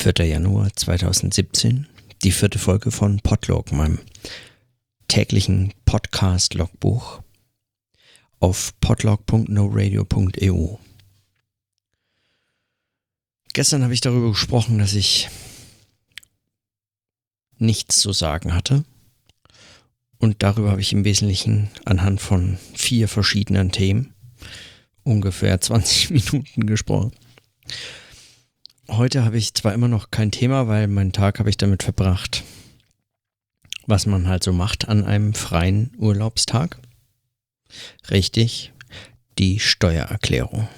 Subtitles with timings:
[0.00, 0.24] 4.
[0.26, 1.88] Januar 2017,
[2.22, 3.98] die vierte Folge von Podlog, meinem
[5.08, 7.20] täglichen Podcast-Logbuch
[8.38, 10.76] auf podlog.noradio.eu.
[13.52, 15.28] Gestern habe ich darüber gesprochen, dass ich
[17.56, 18.84] nichts zu sagen hatte.
[20.18, 24.14] Und darüber habe ich im Wesentlichen anhand von vier verschiedenen Themen
[25.02, 27.10] ungefähr 20 Minuten gesprochen.
[28.90, 32.42] Heute habe ich zwar immer noch kein Thema, weil meinen Tag habe ich damit verbracht,
[33.86, 36.78] was man halt so macht an einem freien Urlaubstag.
[38.10, 38.72] Richtig,
[39.38, 40.68] die Steuererklärung.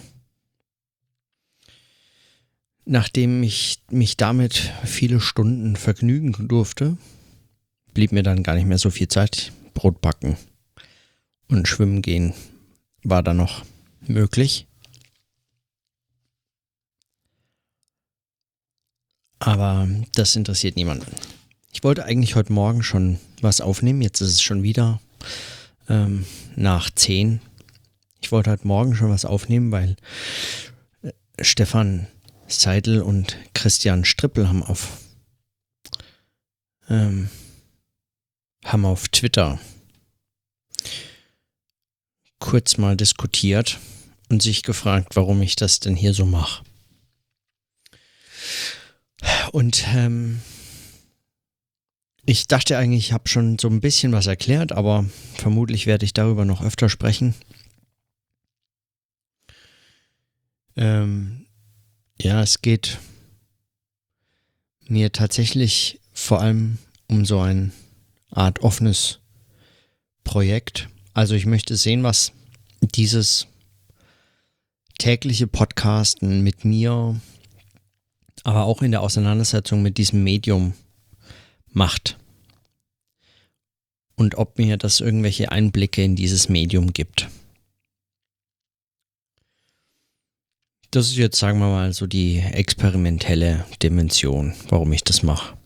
[2.84, 6.98] Nachdem ich mich damit viele Stunden vergnügen durfte,
[7.94, 9.52] blieb mir dann gar nicht mehr so viel Zeit.
[9.72, 10.36] Brot backen
[11.48, 12.34] und schwimmen gehen
[13.04, 13.64] war da noch
[14.06, 14.66] möglich.
[19.40, 21.10] Aber das interessiert niemanden.
[21.72, 24.02] Ich wollte eigentlich heute Morgen schon was aufnehmen.
[24.02, 25.00] Jetzt ist es schon wieder
[25.88, 27.40] ähm, nach 10.
[28.20, 29.96] Ich wollte heute Morgen schon was aufnehmen, weil
[31.02, 32.06] äh, Stefan
[32.48, 34.88] Seidel und Christian Strippel haben auf
[36.88, 37.30] ähm,
[38.64, 39.58] haben auf Twitter
[42.40, 43.78] kurz mal diskutiert
[44.28, 46.64] und sich gefragt, warum ich das denn hier so mache.
[49.52, 50.40] Und ähm,
[52.24, 55.04] ich dachte eigentlich, ich habe schon so ein bisschen was erklärt, aber
[55.34, 57.34] vermutlich werde ich darüber noch öfter sprechen.
[60.76, 61.46] Ähm,
[62.20, 62.98] ja, es geht
[64.86, 67.72] mir tatsächlich vor allem um so eine
[68.30, 69.20] Art offenes
[70.24, 70.88] Projekt.
[71.14, 72.32] Also ich möchte sehen, was
[72.80, 73.46] dieses
[74.98, 77.20] tägliche Podcasten mit mir
[78.44, 80.74] aber auch in der Auseinandersetzung mit diesem Medium
[81.72, 82.18] macht.
[84.16, 87.28] Und ob mir das irgendwelche Einblicke in dieses Medium gibt.
[90.90, 95.56] Das ist jetzt, sagen wir mal, so die experimentelle Dimension, warum ich das mache.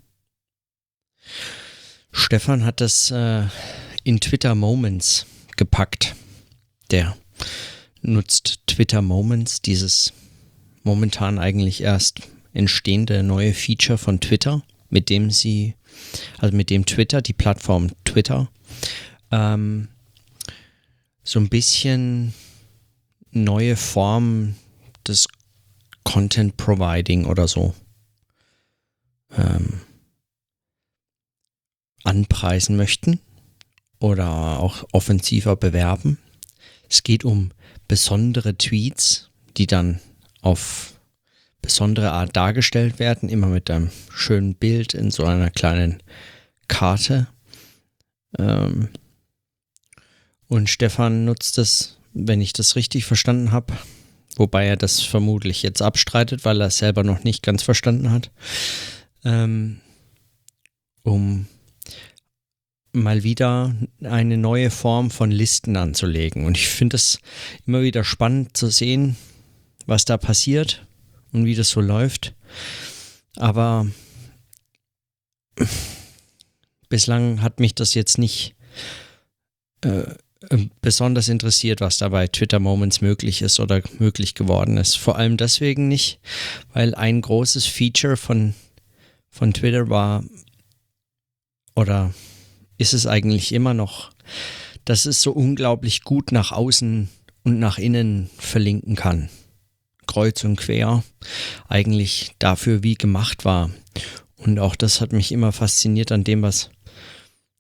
[2.13, 3.45] Stefan hat das äh,
[4.05, 5.27] in Twitter Moments
[5.57, 6.15] gepackt.
[6.91, 7.17] Der
[8.03, 10.13] nutzt Twitter Moments, dieses
[10.83, 12.21] momentan eigentlich erst
[12.55, 15.75] entstehende neue Feature von Twitter, mit dem sie,
[16.39, 18.49] also mit dem Twitter, die Plattform Twitter,
[19.31, 19.89] ähm,
[21.23, 22.33] so ein bisschen
[23.33, 24.57] neue Formen
[25.07, 25.27] des
[26.05, 27.75] Content Providing oder so
[29.37, 29.81] ähm,
[32.05, 33.21] anpreisen möchten
[33.99, 36.19] oder auch offensiver bewerben.
[36.89, 37.51] Es geht um
[37.89, 40.01] besondere Tweets, die dann
[40.43, 40.94] auf
[41.65, 46.03] besondere Art dargestellt werden, immer mit einem schönen Bild in so einer kleinen
[46.69, 47.27] Karte.
[48.39, 48.91] Ähm
[50.47, 53.73] und Stefan nutzt das, wenn ich das richtig verstanden habe,
[54.37, 58.31] wobei er das vermutlich jetzt abstreitet, weil er es selber noch nicht ganz verstanden hat,
[59.25, 59.81] ähm,
[61.03, 61.47] um
[62.93, 66.45] mal wieder eine neue Form von Listen anzulegen.
[66.45, 67.19] Und ich finde es
[67.67, 69.17] immer wieder spannend zu sehen,
[69.87, 70.87] was da passiert
[71.35, 72.35] und wie das so läuft.
[73.37, 73.87] Aber
[76.89, 78.55] bislang hat mich das jetzt nicht
[79.83, 80.05] äh,
[80.81, 84.97] besonders interessiert, was da bei Twitter Moments möglich ist oder möglich geworden ist.
[84.97, 86.21] Vor allem deswegen nicht,
[86.73, 88.55] weil ein großes Feature von,
[89.29, 90.25] von Twitter war
[91.75, 92.15] oder
[92.79, 94.13] ist es eigentlich immer noch,
[94.85, 97.09] dass es so unglaublich gut nach außen
[97.43, 99.31] und nach innen verlinken kann
[100.07, 101.03] kreuz und quer
[101.69, 103.71] eigentlich dafür wie gemacht war.
[104.37, 106.71] Und auch das hat mich immer fasziniert an dem, was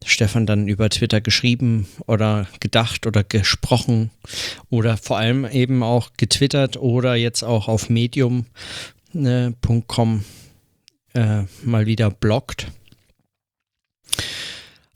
[0.04, 4.10] Stefan dann über Twitter geschrieben oder gedacht oder gesprochen
[4.70, 8.46] oder vor allem eben auch getwittert oder jetzt auch auf medium.com
[11.14, 12.66] äh, mal wieder bloggt.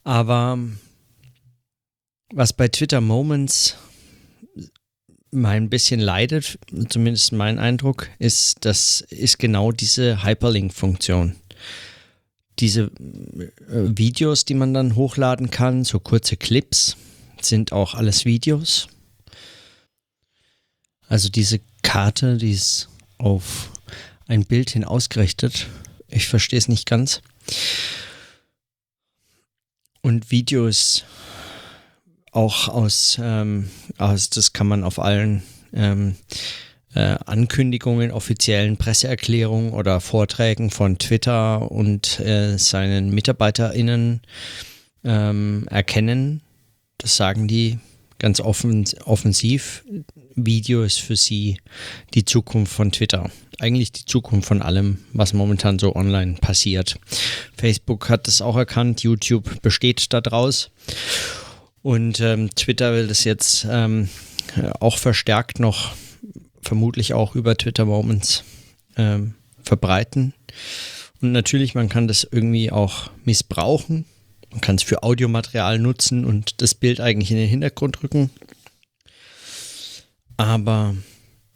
[0.04, 0.58] Aber
[2.32, 3.78] was bei Twitter Moments
[5.30, 6.58] mein bisschen leidet,
[6.88, 11.36] zumindest mein Eindruck, ist, das ist genau diese Hyperlink-Funktion.
[12.58, 16.96] Diese äh, Videos, die man dann hochladen kann, so kurze Clips,
[17.40, 18.88] sind auch alles Videos.
[21.08, 22.88] Also diese Karte, die ist
[23.18, 23.70] auf
[24.26, 25.66] ein Bild hin ausgerichtet.
[26.08, 27.22] Ich verstehe es nicht ganz.
[30.02, 31.04] Und Videos
[32.38, 33.68] auch aus, ähm,
[33.98, 35.42] aus das kann man auf allen
[35.72, 36.14] ähm,
[36.94, 44.20] äh, Ankündigungen, offiziellen Presseerklärungen oder Vorträgen von Twitter und äh, seinen MitarbeiterInnen
[45.02, 46.42] ähm, erkennen.
[46.98, 47.80] Das sagen die
[48.20, 49.84] ganz offen, offensiv.
[50.36, 51.58] Video ist für sie
[52.14, 53.32] die Zukunft von Twitter.
[53.58, 57.00] Eigentlich die Zukunft von allem, was momentan so online passiert.
[57.56, 60.70] Facebook hat das auch erkannt, YouTube besteht daraus.
[61.82, 64.08] Und ähm, Twitter will das jetzt ähm,
[64.80, 65.94] auch verstärkt noch,
[66.62, 68.44] vermutlich auch über Twitter Moments
[68.96, 70.34] ähm, verbreiten.
[71.20, 74.04] Und natürlich, man kann das irgendwie auch missbrauchen.
[74.50, 78.30] Man kann es für Audiomaterial nutzen und das Bild eigentlich in den Hintergrund rücken.
[80.36, 80.94] Aber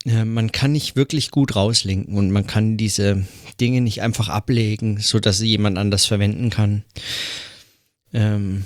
[0.04, 3.24] äh, man kann nicht wirklich gut rauslinken und man kann diese
[3.60, 6.84] Dinge nicht einfach ablegen, sodass sie jemand anders verwenden kann.
[8.12, 8.64] Ähm,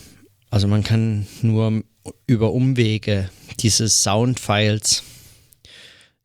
[0.57, 1.83] also man kann nur
[2.27, 3.29] über Umwege
[3.61, 5.03] diese Soundfiles,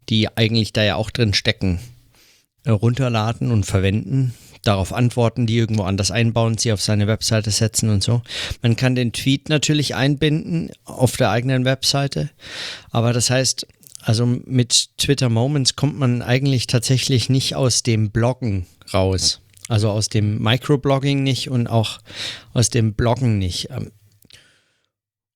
[0.07, 1.81] die eigentlich da ja auch drin stecken,
[2.65, 4.33] runterladen und verwenden
[4.63, 8.21] darauf antworten, die irgendwo anders einbauen, sie auf seine Webseite setzen und so.
[8.61, 12.29] Man kann den Tweet natürlich einbinden auf der eigenen Webseite,
[12.89, 13.67] aber das heißt,
[14.01, 19.41] also mit Twitter Moments kommt man eigentlich tatsächlich nicht aus dem Bloggen raus.
[19.67, 21.99] Also aus dem Microblogging nicht und auch
[22.53, 23.69] aus dem Bloggen nicht.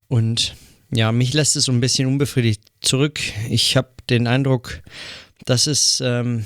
[0.07, 0.55] Und
[0.91, 3.19] ja, mich lässt es so ein bisschen unbefriedigt zurück.
[3.49, 4.81] Ich habe den Eindruck,
[5.45, 6.45] das ist, ähm,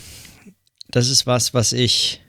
[0.90, 2.22] das ist was, was ich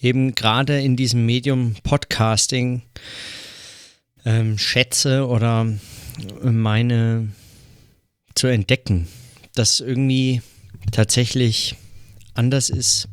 [0.00, 2.82] eben gerade in diesem Medium Podcasting
[4.24, 5.66] ähm, schätze oder
[6.42, 7.28] meine
[8.34, 9.08] zu entdecken,
[9.54, 10.42] das irgendwie
[10.92, 11.76] tatsächlich
[12.34, 13.08] anders ist,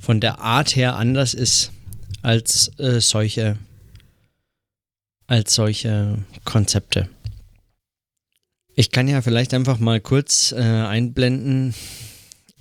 [0.00, 1.70] von der Art her anders ist
[2.22, 3.56] als äh, solche
[5.26, 7.08] als solche Konzepte.
[8.74, 11.74] Ich kann ja vielleicht einfach mal kurz äh, einblenden,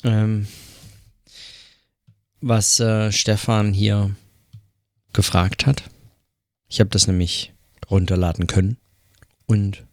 [0.03, 0.47] ähm,
[2.41, 4.15] was äh, Stefan hier
[5.13, 5.83] gefragt hat.
[6.69, 7.53] Ich habe das nämlich
[7.89, 8.77] runterladen können
[9.45, 9.83] und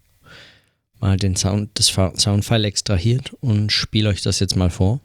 [1.01, 5.01] mal den Sound, das Soundfile extrahiert und spiele euch das jetzt mal vor.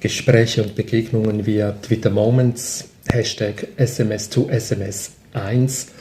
[0.00, 5.92] Gespräche und Begegnungen via Twitter Moments, Hashtag SMS to SMS 1.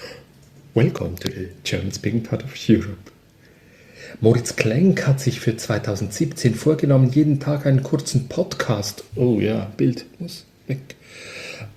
[0.73, 3.11] Welcome to the German speaking part of Europe.
[4.21, 10.05] Moritz Klenk hat sich für 2017 vorgenommen, jeden Tag einen kurzen Podcast, oh ja, Bild
[10.19, 10.95] muss weg,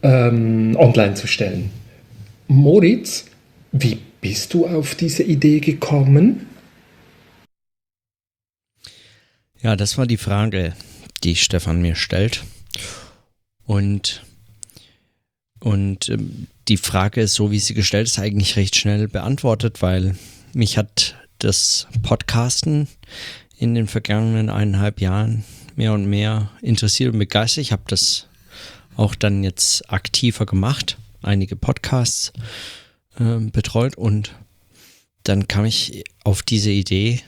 [0.02, 1.70] ähm, online zu stellen.
[2.48, 3.24] Moritz,
[3.72, 6.46] wie bist du auf diese Idee gekommen?
[9.60, 10.74] Ja, das war die Frage,
[11.24, 12.44] die Stefan mir stellt.
[13.64, 14.22] Und,
[15.66, 20.16] und ähm, die Frage ist, so wie sie gestellt ist, eigentlich recht schnell beantwortet, weil
[20.52, 22.86] mich hat das Podcasten
[23.58, 27.62] in den vergangenen eineinhalb Jahren mehr und mehr interessiert und begeistert.
[27.62, 28.28] Ich habe das
[28.96, 32.32] auch dann jetzt aktiver gemacht, einige Podcasts
[33.18, 34.36] äh, betreut und
[35.24, 37.22] dann kam ich auf diese Idee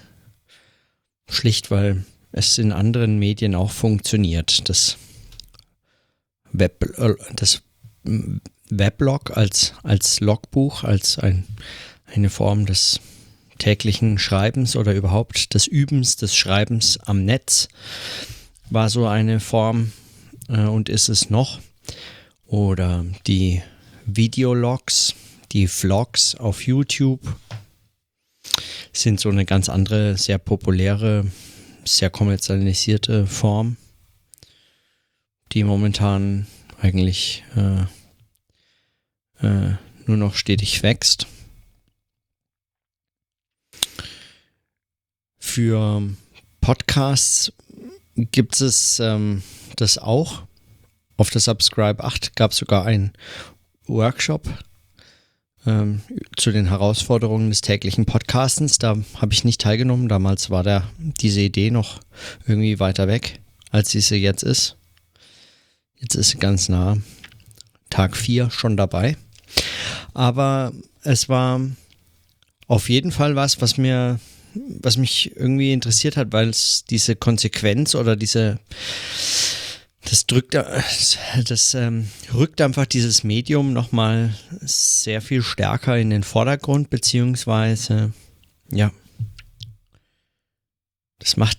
[1.28, 4.68] schlicht, weil es in anderen Medien auch funktioniert.
[4.68, 4.96] Das
[6.52, 7.62] Web, äh, das
[8.70, 11.44] Weblog als, als Logbuch, als ein,
[12.06, 13.00] eine Form des
[13.58, 17.68] täglichen Schreibens oder überhaupt des Übens des Schreibens am Netz
[18.70, 19.92] war so eine Form
[20.48, 21.60] äh, und ist es noch.
[22.46, 23.62] Oder die
[24.06, 25.14] Videologs,
[25.52, 27.20] die Vlogs auf YouTube
[28.92, 31.26] sind so eine ganz andere, sehr populäre,
[31.84, 33.76] sehr kommerzialisierte Form,
[35.52, 36.46] die momentan
[36.80, 37.84] eigentlich äh,
[39.40, 39.74] äh,
[40.06, 41.26] nur noch stetig wächst.
[45.38, 46.02] Für
[46.60, 47.52] Podcasts
[48.16, 49.42] gibt es ähm,
[49.76, 50.42] das auch.
[51.16, 53.12] Auf der Subscribe 8 gab es sogar einen
[53.86, 54.48] Workshop
[55.66, 56.00] ähm,
[56.36, 58.78] zu den Herausforderungen des täglichen Podcastens.
[58.78, 60.08] Da habe ich nicht teilgenommen.
[60.08, 62.00] Damals war der, diese Idee noch
[62.46, 63.40] irgendwie weiter weg,
[63.70, 64.76] als sie jetzt ist.
[65.96, 66.98] Jetzt ist sie ganz nah.
[67.90, 69.16] Tag 4 schon dabei.
[70.14, 71.60] Aber es war
[72.66, 74.20] auf jeden Fall was, was mir
[74.54, 78.58] was mich irgendwie interessiert hat, weil es diese Konsequenz oder diese
[80.04, 86.88] das drückt, das ähm, rückt einfach dieses Medium nochmal sehr viel stärker in den Vordergrund,
[86.88, 88.12] beziehungsweise,
[88.70, 88.90] ja,
[91.18, 91.58] das macht,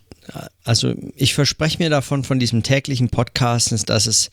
[0.63, 4.31] also ich verspreche mir davon, von diesem täglichen Podcast, dass es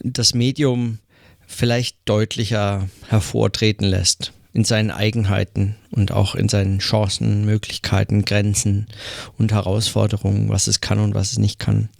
[0.00, 0.98] das Medium
[1.46, 8.86] vielleicht deutlicher hervortreten lässt in seinen Eigenheiten und auch in seinen Chancen, Möglichkeiten, Grenzen
[9.36, 11.90] und Herausforderungen, was es kann und was es nicht kann.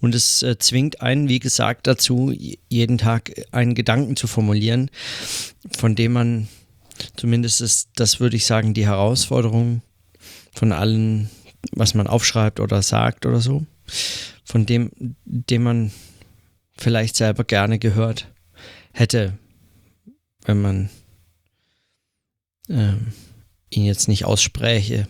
[0.00, 2.34] Und es äh, zwingt einen, wie gesagt, dazu,
[2.68, 4.90] jeden Tag einen Gedanken zu formulieren,
[5.78, 6.48] von dem man
[7.16, 9.82] zumindest ist, das würde ich sagen, die Herausforderung
[10.52, 11.30] von allen,
[11.70, 13.64] was man aufschreibt oder sagt oder so,
[14.44, 14.90] von dem,
[15.24, 15.92] dem man
[16.76, 18.26] vielleicht selber gerne gehört
[18.92, 19.38] hätte,
[20.44, 20.90] wenn man
[22.68, 23.12] ähm,
[23.70, 25.08] ihn jetzt nicht ausspräche,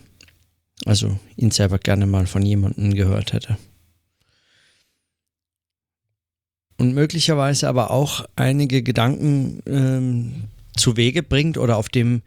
[0.85, 3.59] also ihn selber gerne mal von jemandem gehört hätte.
[6.79, 12.23] Und möglicherweise aber auch einige Gedanken ähm, zu Wege bringt oder auf dem,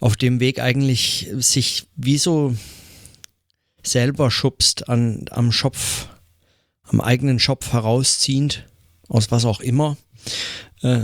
[0.00, 2.56] auf dem Weg eigentlich sich wie so
[3.82, 6.08] selber schubst an, am Schopf,
[6.84, 8.66] am eigenen Schopf herausziehend,
[9.08, 9.96] aus was auch immer.
[10.82, 11.00] Äh,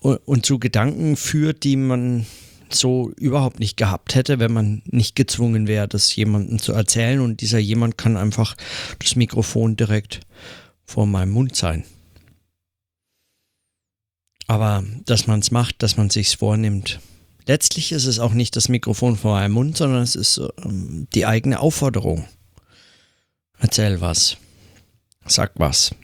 [0.00, 2.26] und, zu Gedanken führt, die man
[2.70, 7.40] so überhaupt nicht gehabt hätte, wenn man nicht gezwungen wäre, das jemandem zu erzählen und
[7.40, 8.56] dieser jemand kann einfach
[8.98, 10.20] das Mikrofon direkt
[10.84, 11.84] vor meinem Mund sein.
[14.46, 17.00] Aber dass man es macht, dass man sich's vornimmt.
[17.46, 21.26] Letztlich ist es auch nicht das Mikrofon vor meinem Mund, sondern es ist ähm, die
[21.26, 22.26] eigene Aufforderung.
[23.58, 24.36] Erzähl was.
[25.26, 25.94] Sag was.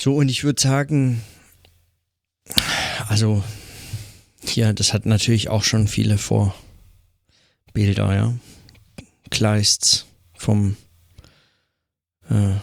[0.00, 1.20] So, und ich würde sagen,
[3.08, 3.44] also
[4.42, 6.54] hier, das hat natürlich auch schon viele Vorbilder,
[8.14, 8.34] ja.
[9.28, 10.78] Kleists vom
[12.30, 12.54] äh,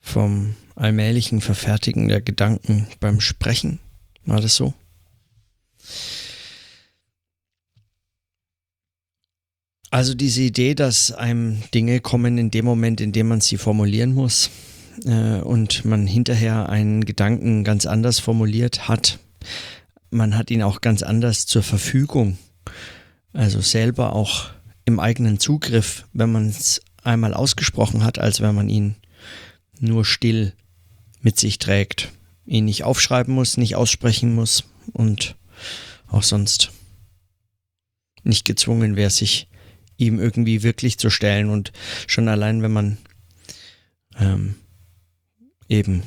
[0.00, 3.80] vom allmählichen Verfertigen der Gedanken beim Sprechen.
[4.24, 4.72] War das so?
[9.90, 14.14] Also diese Idee, dass einem Dinge kommen in dem Moment, in dem man sie formulieren
[14.14, 14.48] muss
[15.04, 19.18] äh, und man hinterher einen Gedanken ganz anders formuliert hat.
[20.10, 22.38] Man hat ihn auch ganz anders zur Verfügung.
[23.32, 24.50] Also selber auch
[24.84, 28.96] im eigenen Zugriff, wenn man es einmal ausgesprochen hat, als wenn man ihn
[29.78, 30.52] nur still
[31.20, 32.10] mit sich trägt.
[32.46, 35.36] Ihn nicht aufschreiben muss, nicht aussprechen muss und
[36.08, 36.72] auch sonst
[38.24, 39.48] nicht gezwungen wäre, sich
[39.96, 41.50] ihm irgendwie wirklich zu stellen.
[41.50, 41.72] Und
[42.06, 42.98] schon allein, wenn man
[44.18, 44.56] ähm,
[45.70, 46.02] eben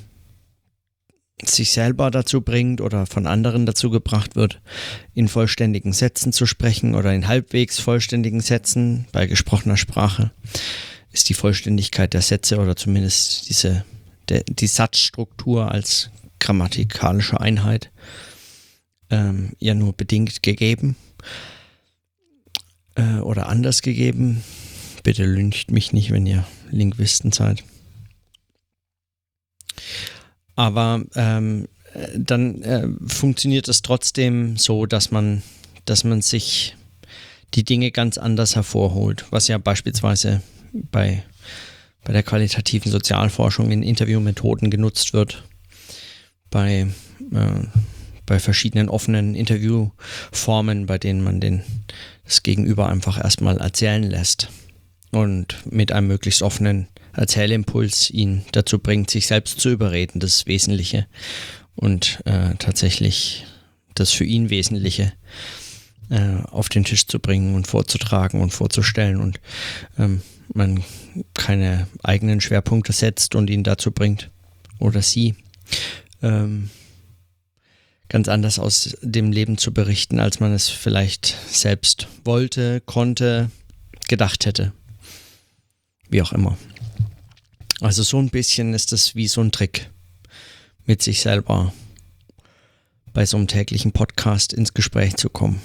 [1.44, 4.62] sich selber dazu bringt oder von anderen dazu gebracht wird,
[5.14, 10.32] in vollständigen Sätzen zu sprechen oder in halbwegs vollständigen Sätzen bei gesprochener Sprache,
[11.12, 13.84] ist die Vollständigkeit der Sätze oder zumindest diese,
[14.30, 17.92] der, die Satzstruktur als grammatikalische Einheit
[19.10, 20.96] ähm, ja nur bedingt gegeben
[22.96, 24.44] äh, oder anders gegeben.
[25.04, 27.64] Bitte lüncht mich nicht, wenn ihr Linguisten seid.
[30.56, 31.68] Aber ähm,
[32.16, 35.44] dann äh, funktioniert es trotzdem so, dass man,
[35.86, 36.76] dass man sich
[37.54, 40.42] die Dinge ganz anders hervorholt, was ja beispielsweise
[40.74, 41.24] bei,
[42.04, 45.44] bei der qualitativen Sozialforschung in Interviewmethoden genutzt wird,
[46.50, 46.88] bei,
[47.32, 47.68] äh,
[48.26, 51.64] bei verschiedenen offenen Interviewformen, bei denen man den,
[52.26, 54.50] das Gegenüber einfach erstmal erzählen lässt
[55.12, 61.08] und mit einem möglichst offenen Erzählimpuls ihn dazu bringt, sich selbst zu überreden, das Wesentliche
[61.76, 63.46] und äh, tatsächlich
[63.96, 65.14] das für ihn Wesentliche
[66.10, 69.40] äh, auf den Tisch zu bringen und vorzutragen und vorzustellen und
[69.98, 70.22] ähm,
[70.54, 70.84] man
[71.34, 74.30] keine eigenen Schwerpunkte setzt und ihn dazu bringt
[74.80, 75.36] oder sie
[76.22, 76.70] ähm,
[78.10, 83.50] ganz anders aus dem Leben zu berichten, als man es vielleicht selbst wollte, konnte,
[84.08, 84.74] gedacht hätte.
[86.10, 86.58] Wie auch immer.
[87.84, 89.90] Also so ein bisschen ist das wie so ein Trick
[90.86, 91.74] mit sich selber
[93.12, 95.62] bei so einem täglichen Podcast ins Gespräch zu kommen.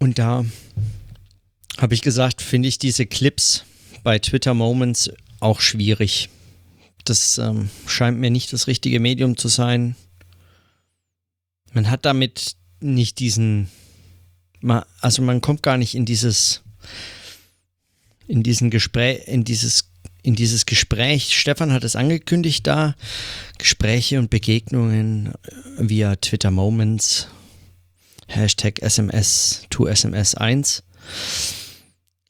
[0.00, 0.44] Und da
[1.78, 3.64] habe ich gesagt, finde ich diese Clips
[4.02, 6.28] bei Twitter Moments auch schwierig.
[7.04, 9.94] Das ähm, scheint mir nicht das richtige Medium zu sein.
[11.72, 13.70] Man hat damit nicht diesen,
[15.00, 16.64] also man kommt gar nicht in dieses,
[18.26, 19.90] in diesen Gespräch, in dieses,
[20.22, 21.36] in dieses Gespräch.
[21.36, 22.94] Stefan hat es angekündigt da,
[23.58, 25.32] Gespräche und Begegnungen
[25.78, 27.28] via Twitter Moments,
[28.26, 30.82] Hashtag SMS to SMS 1.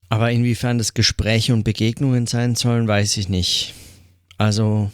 [0.09, 3.75] Aber inwiefern das Gespräche und Begegnungen sein sollen, weiß ich nicht.
[4.39, 4.91] Also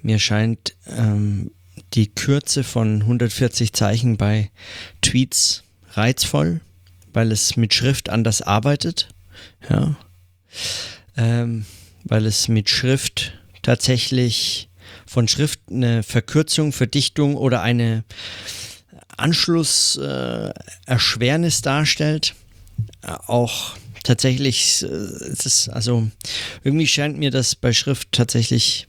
[0.00, 1.50] mir scheint ähm,
[1.94, 4.50] die Kürze von 140 Zeichen bei
[5.02, 6.60] Tweets reizvoll,
[7.12, 9.08] weil es mit Schrift anders arbeitet.
[9.68, 9.96] Ja.
[11.16, 11.64] Ähm,
[12.04, 13.32] weil es mit Schrift
[13.62, 14.68] tatsächlich
[15.06, 18.04] von Schrift eine Verkürzung, Verdichtung oder eine
[19.16, 22.34] Anschlusserschwernis äh, darstellt.
[23.02, 26.08] Auch tatsächlich, äh, es ist, also
[26.64, 28.88] irgendwie scheint mir das bei Schrift tatsächlich,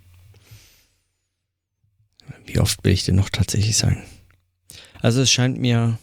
[2.46, 4.04] wie oft will ich denn noch tatsächlich sagen?
[5.02, 5.98] Also es scheint mir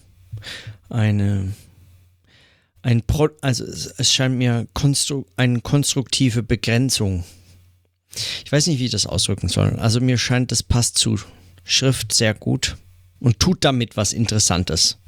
[0.88, 1.52] eine
[2.82, 7.24] ein Pro, also es, scheint mir konstru eine konstruktive Begrenzung.
[8.44, 9.76] Ich weiß nicht, wie ich das ausdrücken soll.
[9.78, 11.18] Also mir scheint, das passt zu
[11.64, 12.76] Schrift sehr gut
[13.20, 14.98] und tut damit was Interessantes.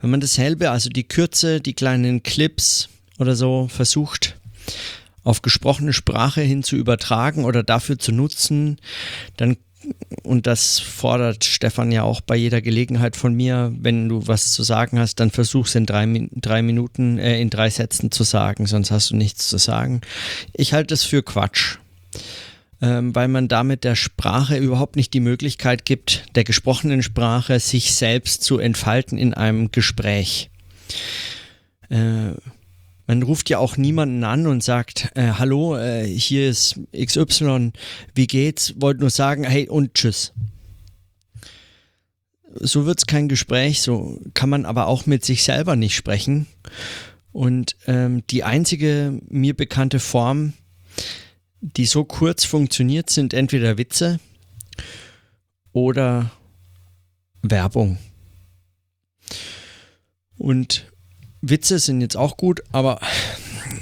[0.00, 4.36] Wenn man dasselbe, also die Kürze, die kleinen Clips oder so versucht
[5.24, 8.78] auf gesprochene Sprache hin zu übertragen oder dafür zu nutzen,
[9.36, 9.56] dann
[10.22, 14.62] und das fordert Stefan ja auch bei jeder Gelegenheit von mir, wenn du was zu
[14.62, 18.66] sagen hast, dann versuch es in drei, drei Minuten, äh, in drei Sätzen zu sagen,
[18.66, 20.00] sonst hast du nichts zu sagen.
[20.52, 21.78] Ich halte es für Quatsch,
[22.82, 27.94] ähm, weil man damit der Sprache überhaupt nicht die Möglichkeit gibt, der gesprochenen Sprache sich
[27.94, 30.50] selbst zu entfalten in einem Gespräch.
[31.88, 32.32] Äh,
[33.06, 37.72] man ruft ja auch niemanden an und sagt, äh, hallo, äh, hier ist XY,
[38.14, 38.74] wie geht's?
[38.80, 40.32] Wollte nur sagen, hey und tschüss.
[42.58, 46.46] So wird es kein Gespräch, so kann man aber auch mit sich selber nicht sprechen.
[47.32, 50.54] Und ähm, die einzige mir bekannte Form,
[51.60, 54.18] die so kurz funktioniert, sind entweder Witze
[55.72, 56.30] oder
[57.42, 57.98] Werbung.
[60.38, 60.86] Und
[61.40, 63.00] Witze sind jetzt auch gut, aber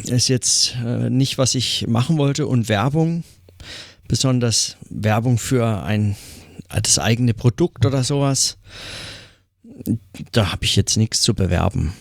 [0.05, 2.47] ist jetzt äh, nicht, was ich machen wollte.
[2.47, 3.25] Und Werbung,
[4.09, 6.17] besonders Werbung für ein
[6.83, 8.57] das eigene Produkt oder sowas,
[10.33, 11.95] da habe ich jetzt nichts zu bewerben.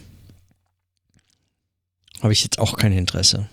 [2.22, 3.50] Habe ich jetzt auch kein Interesse.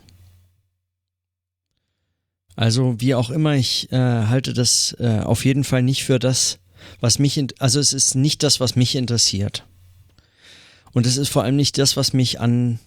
[2.56, 6.58] Also wie auch immer, ich äh, halte das äh, auf jeden Fall nicht für das,
[7.00, 9.66] was mich, also es ist nicht das, was mich interessiert.
[10.92, 12.78] Und es ist vor allem nicht das, was mich an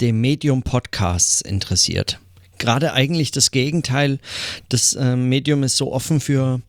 [0.00, 2.20] dem Medium Podcasts interessiert.
[2.58, 4.18] Gerade eigentlich das Gegenteil.
[4.68, 6.60] Das äh, Medium ist so offen für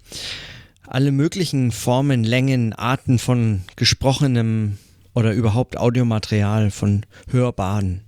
[0.88, 4.77] alle möglichen Formen, Längen, Arten von gesprochenem
[5.13, 8.01] oder überhaupt Audiomaterial, von hörbaren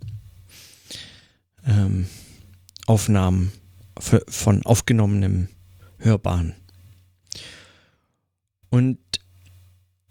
[1.67, 2.07] ähm,
[2.87, 3.51] Aufnahmen,
[3.99, 5.47] von aufgenommenem
[5.99, 6.55] Hörbaren.
[8.69, 8.97] Und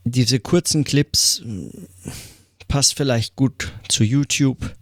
[0.04, 1.42] diese kurzen Clips
[2.74, 4.74] passt vielleicht gut zu YouTube,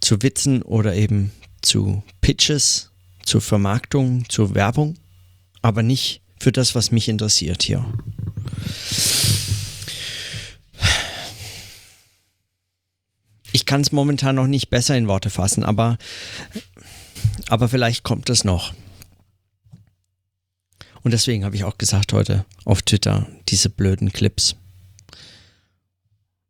[0.00, 2.90] zu Witzen oder eben zu Pitches,
[3.22, 4.96] zur Vermarktung, zur Werbung,
[5.60, 7.84] aber nicht für das, was mich interessiert hier.
[13.52, 15.98] Ich kann es momentan noch nicht besser in Worte fassen, aber,
[17.50, 18.72] aber vielleicht kommt es noch.
[21.02, 24.56] Und deswegen habe ich auch gesagt heute auf Twitter, diese blöden Clips.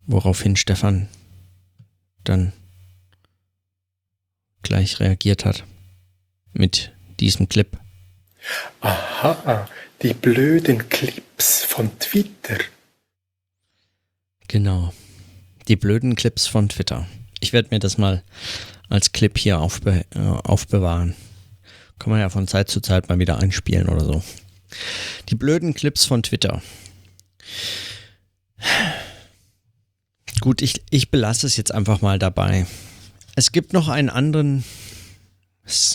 [0.07, 1.09] Woraufhin Stefan
[2.25, 2.53] dann
[4.63, 5.65] gleich reagiert hat
[6.53, 7.79] mit diesem Clip.
[8.81, 9.69] Aha,
[10.03, 12.59] die blöden Clips von Twitter.
[14.49, 14.93] Genau,
[15.69, 17.07] die blöden Clips von Twitter.
[17.41, 18.23] Ich werde mir das mal
[18.89, 21.15] als Clip hier aufbe äh, aufbewahren.
[21.99, 24.23] Kann man ja von Zeit zu Zeit mal wieder einspielen oder so.
[25.29, 26.63] Die blöden Clips von Twitter.
[30.39, 32.67] Gut, ich, ich belasse es jetzt einfach mal dabei.
[33.35, 34.65] Es gibt noch einen anderen,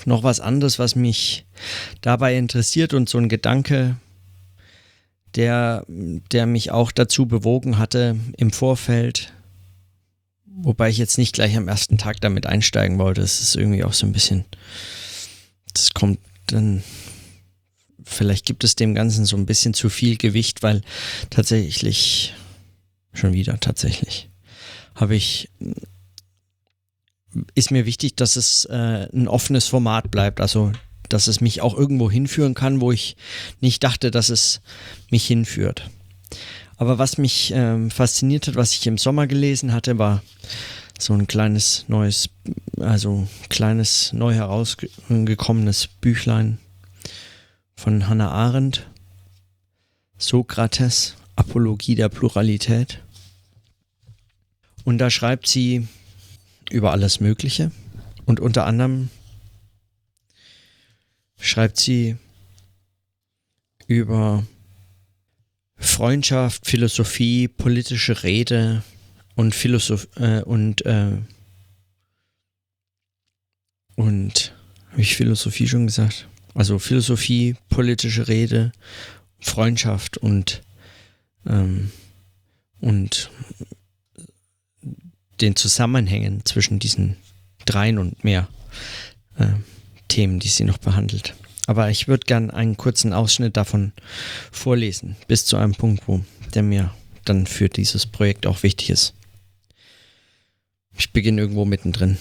[0.06, 1.46] noch was anderes, was mich
[2.02, 3.98] dabei interessiert und so ein Gedanke,
[5.36, 9.34] der, der mich auch dazu bewogen hatte im Vorfeld,
[10.46, 13.22] wobei ich jetzt nicht gleich am ersten Tag damit einsteigen wollte.
[13.22, 14.46] Es ist irgendwie auch so ein bisschen,
[15.74, 16.84] das kommt dann,
[18.04, 20.82] vielleicht gibt es dem Ganzen so ein bisschen zu viel Gewicht, weil
[21.30, 22.34] tatsächlich,
[23.16, 24.30] schon wieder tatsächlich,
[24.96, 25.50] habe ich
[27.54, 30.72] ist mir wichtig, dass es äh, ein offenes Format bleibt, also
[31.10, 33.16] dass es mich auch irgendwo hinführen kann, wo ich
[33.62, 34.62] nicht dachte, dass es
[35.10, 35.90] mich hinführt.
[36.78, 40.24] Aber was mich ähm, fasziniert hat, was ich im Sommer gelesen hatte, war
[41.00, 42.30] so ein kleines neues,
[42.80, 46.58] also kleines neu herausgekommenes Büchlein
[47.76, 48.88] von Hannah Arendt,
[50.18, 53.02] Sokrates, Apologie der Pluralität.
[54.86, 55.88] Und da schreibt sie
[56.70, 57.72] über alles Mögliche.
[58.26, 59.10] Und unter anderem
[61.38, 62.16] schreibt sie
[63.88, 64.48] über
[65.76, 68.84] Freundschaft, Philosophie, politische Rede
[69.36, 71.18] und Philosoph äh, und äh,
[73.96, 74.54] Und
[74.92, 76.28] habe ich Philosophie schon gesagt?
[76.54, 78.72] Also Philosophie, politische Rede,
[79.40, 80.62] Freundschaft und,
[81.46, 81.92] ähm,
[82.80, 83.30] und
[85.42, 87.18] den Zusammenhängen zwischen diesen
[87.66, 88.48] dreien und mehr
[89.38, 89.48] äh,
[90.08, 91.34] Themen, die sie noch behandelt.
[91.68, 93.92] Aber ich würde gern einen kurzen Ausschnitt davon
[94.52, 96.94] vorlesen, bis zu einem Punkt, wo der mir
[97.26, 99.14] dann für dieses Projekt auch wichtig ist.
[100.98, 102.18] Ich beginne irgendwo mittendrin.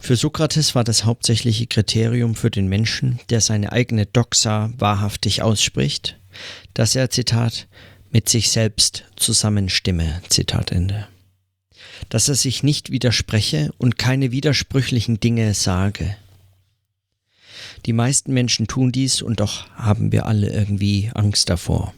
[0.00, 6.18] Für Sokrates war das hauptsächliche Kriterium für den Menschen, der seine eigene Doxa wahrhaftig ausspricht,
[6.72, 7.66] dass er, Zitat,
[8.10, 11.08] mit sich selbst zusammenstimme, Zitat Ende.
[12.08, 16.16] Dass er sich nicht widerspreche und keine widersprüchlichen Dinge sage.
[17.86, 21.94] Die meisten Menschen tun dies und doch haben wir alle irgendwie Angst davor.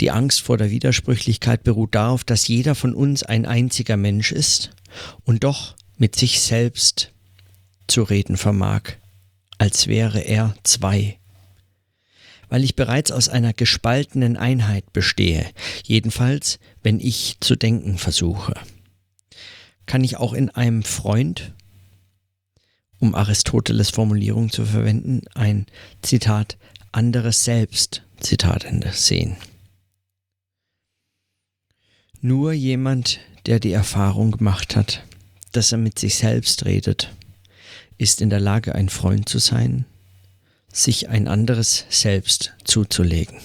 [0.00, 4.70] Die Angst vor der Widersprüchlichkeit beruht darauf, dass jeder von uns ein einziger Mensch ist
[5.24, 7.12] und doch mit sich selbst
[7.86, 8.82] zu reden vermag,
[9.58, 11.18] als wäre er zwei.
[12.48, 15.50] Weil ich bereits aus einer gespaltenen Einheit bestehe,
[15.84, 18.54] jedenfalls wenn ich zu denken versuche.
[19.86, 21.52] Kann ich auch in einem Freund,
[23.00, 25.66] um Aristoteles Formulierung zu verwenden, ein
[26.02, 26.56] Zitat
[26.92, 29.36] anderes Selbst Zitat Ende sehen.
[32.20, 35.02] Nur jemand, der die Erfahrung gemacht hat,
[35.50, 37.12] dass er mit sich selbst redet,
[37.98, 39.86] ist in der Lage, ein Freund zu sein,
[40.72, 43.40] sich ein anderes Selbst zuzulegen.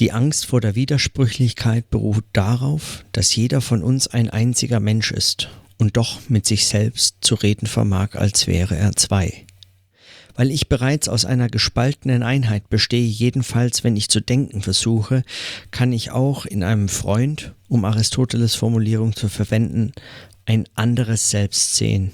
[0.00, 5.48] Die Angst vor der Widersprüchlichkeit beruht darauf, dass jeder von uns ein einziger Mensch ist
[5.76, 9.44] und doch mit sich selbst zu reden vermag, als wäre er zwei.
[10.36, 15.24] Weil ich bereits aus einer gespaltenen Einheit bestehe, jedenfalls wenn ich zu denken versuche,
[15.72, 19.92] kann ich auch in einem Freund, um Aristoteles Formulierung zu verwenden,
[20.46, 22.12] ein anderes Selbst sehen.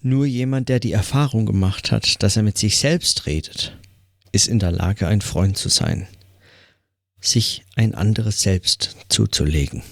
[0.00, 3.76] Nur jemand, der die Erfahrung gemacht hat, dass er mit sich selbst redet,
[4.32, 6.08] ist in der Lage, ein Freund zu sein,
[7.26, 9.82] sich ein anderes Selbst zuzulegen.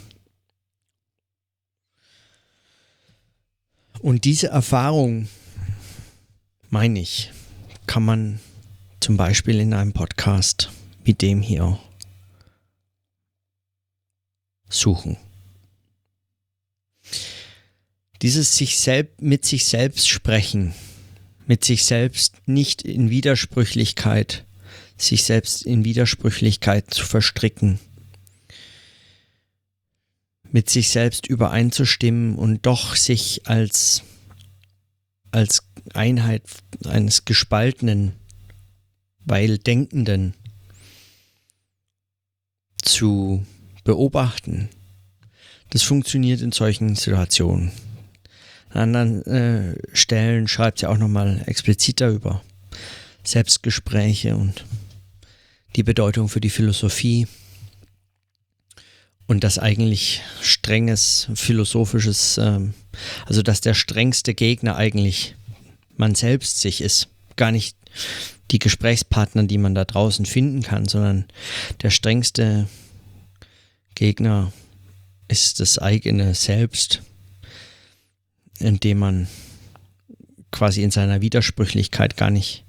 [4.01, 5.29] Und diese Erfahrung,
[6.71, 7.31] meine ich,
[7.87, 8.41] kann man
[9.01, 10.71] zum Beispiel in einem Podcast
[11.05, 11.79] wie dem hier
[14.69, 15.17] suchen.
[18.23, 20.75] Dieses sich selbst mit sich selbst sprechen,
[21.47, 24.45] mit sich selbst nicht in Widersprüchlichkeit,
[25.03, 27.79] sich selbst in Widersprüchlichkeit zu verstricken,
[30.51, 34.03] mit sich selbst übereinzustimmen und doch sich als,
[35.31, 36.43] als Einheit
[36.85, 38.13] eines gespaltenen,
[39.25, 40.35] weil Denkenden
[42.83, 43.45] zu
[43.85, 44.69] beobachten.
[45.71, 47.73] Das funktioniert in solchen Situationen.
[48.71, 52.43] An anderen äh, Stellen schreibt sie auch nochmal expliziter über
[53.25, 54.65] Selbstgespräche und
[55.77, 57.27] die Bedeutung für die Philosophie
[59.27, 62.75] und das eigentlich strenges philosophisches, ähm,
[63.27, 65.35] also dass der strengste Gegner eigentlich
[65.97, 67.77] man selbst sich ist, gar nicht
[68.51, 71.27] die Gesprächspartner, die man da draußen finden kann, sondern
[71.83, 72.69] der strengste
[73.95, 74.53] Gegner
[75.29, 77.03] ist das eigene Selbst,
[78.59, 79.29] in dem man
[80.51, 82.65] quasi in seiner Widersprüchlichkeit gar nicht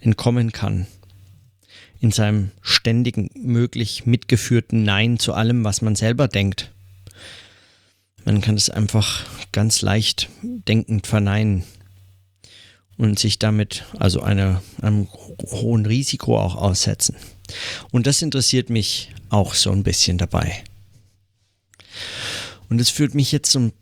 [0.00, 0.86] entkommen kann
[2.00, 6.70] in seinem ständigen, möglich mitgeführten Nein zu allem, was man selber denkt.
[8.24, 11.64] Man kann es einfach ganz leicht denkend verneinen
[12.96, 15.08] und sich damit also eine, einem
[15.42, 17.16] hohen Risiko auch aussetzen.
[17.90, 20.62] Und das interessiert mich auch so ein bisschen dabei.
[22.70, 23.72] Und es führt mich jetzt zum,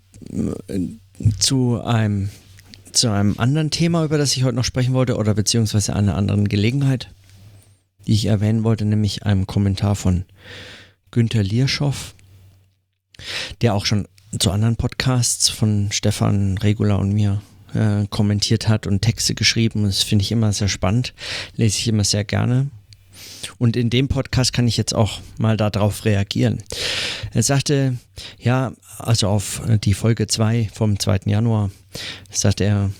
[1.38, 2.30] zu einem
[2.92, 6.48] zu einem anderen Thema, über das ich heute noch sprechen wollte, oder beziehungsweise einer anderen
[6.48, 7.08] Gelegenheit
[8.06, 10.24] die ich erwähnen wollte, nämlich einem Kommentar von
[11.10, 12.14] Günter Lierschow,
[13.60, 17.42] der auch schon zu anderen Podcasts von Stefan Regula und mir
[17.74, 19.84] äh, kommentiert hat und Texte geschrieben.
[19.84, 21.14] Das finde ich immer sehr spannend,
[21.56, 22.68] lese ich immer sehr gerne.
[23.58, 26.62] Und in dem Podcast kann ich jetzt auch mal darauf reagieren.
[27.32, 27.96] Er sagte,
[28.38, 31.20] ja, also auf die Folge 2 vom 2.
[31.26, 31.70] Januar,
[32.30, 32.90] sagte er,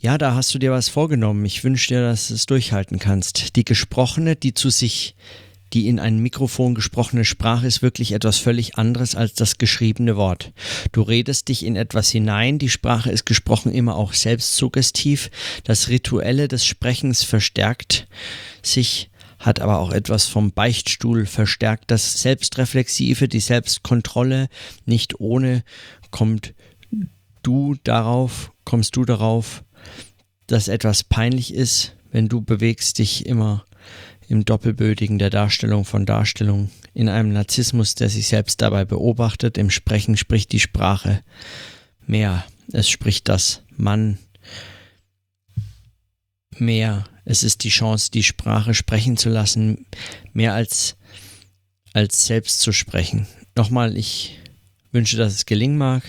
[0.00, 1.44] ja, da hast du dir was vorgenommen.
[1.44, 3.56] Ich wünsche dir, dass du es durchhalten kannst.
[3.56, 5.14] Die gesprochene, die zu sich,
[5.72, 10.52] die in ein Mikrofon gesprochene Sprache ist wirklich etwas völlig anderes als das geschriebene Wort.
[10.92, 15.30] Du redest dich in etwas hinein, die Sprache ist gesprochen immer auch selbstsuggestiv.
[15.64, 18.06] Das Rituelle des Sprechens verstärkt
[18.62, 19.10] sich
[19.44, 21.90] hat aber auch etwas vom Beichtstuhl verstärkt.
[21.90, 24.48] Das Selbstreflexive, die Selbstkontrolle,
[24.86, 25.64] nicht ohne
[26.10, 26.54] kommt
[27.44, 29.64] du darauf, kommst du darauf,
[30.46, 33.64] dass etwas peinlich ist, wenn du bewegst dich immer
[34.28, 39.58] im Doppelbödigen der Darstellung von Darstellung, in einem Narzissmus, der sich selbst dabei beobachtet.
[39.58, 41.22] Im Sprechen spricht die Sprache
[42.06, 42.44] mehr.
[42.72, 44.18] Es spricht das Mann
[46.58, 47.04] mehr.
[47.24, 49.86] Es ist die Chance, die Sprache sprechen zu lassen,
[50.32, 50.96] mehr als,
[51.92, 53.26] als selbst zu sprechen.
[53.56, 54.38] Nochmal, ich
[54.92, 56.02] wünsche, dass es gelingen mag.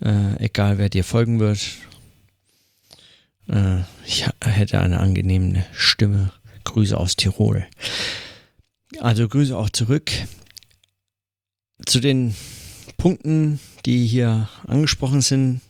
[0.00, 1.60] Äh, egal, wer dir folgen wird.
[3.48, 6.32] Äh, ich hätte eine angenehme Stimme.
[6.64, 7.66] Grüße aus Tirol.
[9.00, 10.10] Also Grüße auch zurück
[11.86, 12.34] zu den
[12.96, 15.60] Punkten, die hier angesprochen sind.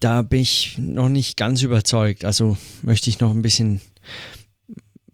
[0.00, 2.24] Da bin ich noch nicht ganz überzeugt.
[2.24, 3.80] Also möchte ich noch ein bisschen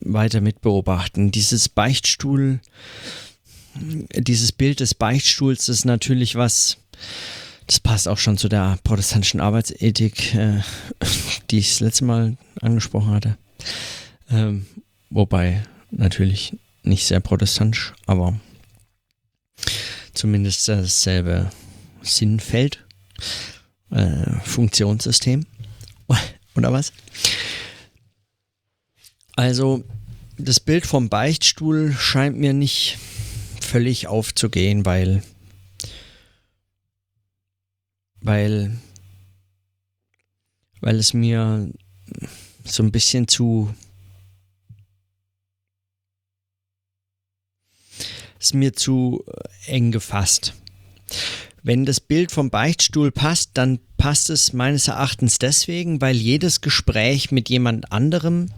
[0.00, 1.31] weiter mitbeobachten.
[1.31, 2.61] Dieses Beichtstuhl,
[3.74, 6.78] dieses Bild des Beichtstuhls ist natürlich was,
[7.66, 10.61] das passt auch schon zu der protestantischen Arbeitsethik, äh,
[11.50, 13.37] die ich das letzte Mal angesprochen hatte.
[14.31, 14.66] Ähm,
[15.11, 18.38] wobei natürlich nicht sehr protestantisch, aber
[20.14, 21.50] zumindest dasselbe
[22.02, 22.85] Sinnfeld,
[23.90, 25.46] äh, Funktionssystem
[26.57, 26.92] oder was?
[29.37, 29.85] Also
[30.37, 32.98] das Bild vom Beichtstuhl scheint mir nicht
[33.61, 35.22] völlig aufzugehen, weil
[38.22, 38.76] weil
[40.80, 41.70] weil es mir
[42.64, 43.72] so ein bisschen zu
[48.40, 49.24] ist mir zu
[49.66, 50.54] eng gefasst.
[51.62, 57.30] Wenn das Bild vom Beichtstuhl passt, dann passt es meines Erachtens deswegen, weil jedes Gespräch
[57.30, 58.50] mit jemand anderem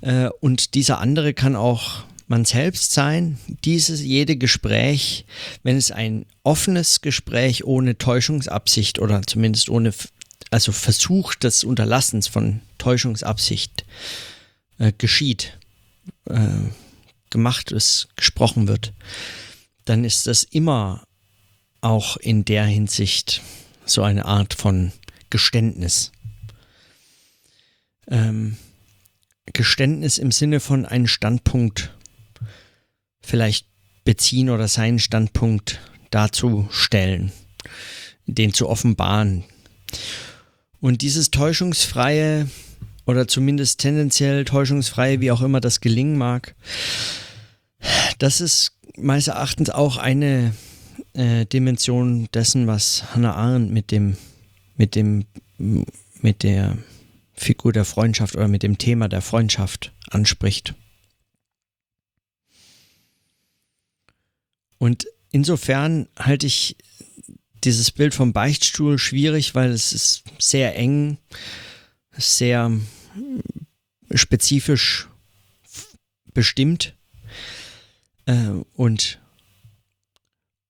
[0.00, 5.26] äh, und dieser andere kann auch man selbst sein, dieses jede Gespräch,
[5.62, 9.92] wenn es ein offenes Gespräch ohne Täuschungsabsicht oder zumindest ohne
[10.50, 13.84] also Versuch des Unterlassens von Täuschungsabsicht
[14.78, 15.58] äh, geschieht,
[16.26, 16.48] äh,
[17.30, 18.92] gemacht ist, gesprochen wird,
[19.84, 21.06] dann ist das immer
[21.80, 23.42] auch in der Hinsicht
[23.84, 24.92] so eine Art von
[25.28, 26.12] Geständnis.
[28.08, 28.56] Ähm,
[29.52, 31.94] Geständnis im Sinne von einen Standpunkt
[33.24, 33.66] vielleicht
[34.04, 37.32] beziehen oder seinen Standpunkt darzustellen,
[38.26, 39.44] den zu offenbaren.
[40.80, 42.48] Und dieses täuschungsfreie
[43.06, 46.54] oder zumindest tendenziell täuschungsfreie, wie auch immer das gelingen mag,
[48.18, 50.54] das ist meines Erachtens auch eine
[51.14, 54.16] äh, Dimension dessen, was Hannah Arendt mit dem,
[54.76, 55.24] mit dem,
[55.58, 56.78] mit der
[57.34, 60.74] Figur der Freundschaft oder mit dem Thema der Freundschaft anspricht.
[64.78, 66.76] Und insofern halte ich
[67.64, 71.18] dieses Bild vom Beichtstuhl schwierig, weil es ist sehr eng,
[72.12, 72.70] sehr
[74.12, 75.08] spezifisch
[76.32, 76.94] bestimmt.
[78.26, 79.20] Äh, und,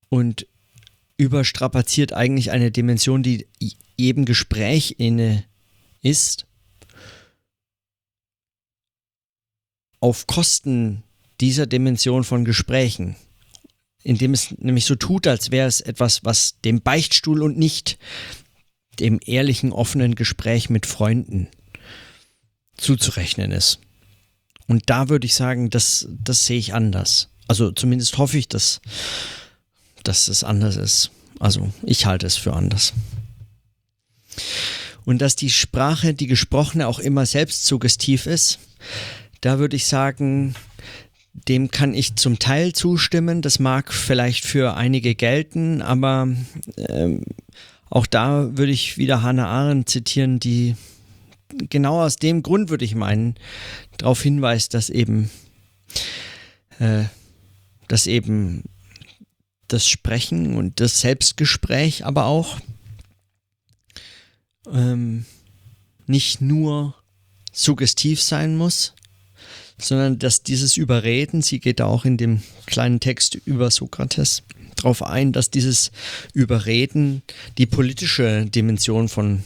[0.09, 0.47] und
[1.17, 3.47] überstrapaziert eigentlich eine Dimension, die
[3.97, 5.45] jedem Gespräch inne
[6.03, 6.47] ist,
[10.01, 11.03] auf Kosten
[11.40, 13.17] dieser Dimension von Gesprächen
[14.05, 17.99] indem es nämlich so tut, als wäre es etwas, was dem Beichtstuhl und nicht
[19.01, 21.49] dem ehrlichen, offenen Gespräch mit Freunden
[22.77, 23.81] zuzurechnen ist.
[24.67, 27.29] Und da würde ich sagen, das, das sehe ich anders.
[27.49, 28.81] Also zumindest hoffe ich, dass,
[30.05, 31.11] dass es anders ist.
[31.40, 32.93] Also ich halte es für anders.
[35.05, 38.59] Und dass die Sprache, die gesprochene, auch immer selbst suggestiv ist,
[39.40, 40.55] da würde ich sagen,
[41.35, 43.42] dem kann ich zum Teil zustimmen.
[43.42, 46.29] Das mag vielleicht für einige gelten, aber
[46.77, 47.23] ähm,
[47.90, 50.77] auch da würde ich wieder Hannah Arendt zitieren, die
[51.70, 53.35] genau aus dem Grund würde ich meinen,
[53.99, 55.31] darauf hinweist, dass eben,
[56.79, 57.05] äh,
[57.88, 58.64] dass eben
[59.68, 62.59] das Sprechen und das Selbstgespräch aber auch
[64.70, 65.25] ähm,
[66.07, 66.94] nicht nur
[67.53, 68.94] suggestiv sein muss,
[69.78, 74.42] sondern dass dieses Überreden, sie geht da auch in dem kleinen Text über Sokrates
[74.76, 75.90] darauf ein, dass dieses
[76.32, 77.22] Überreden
[77.58, 79.44] die politische Dimension von,